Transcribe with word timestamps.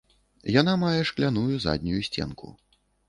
Яна 0.61 0.73
мае 0.83 1.01
шкляную 1.09 1.61
заднюю 1.67 1.99
сценку. 2.09 2.47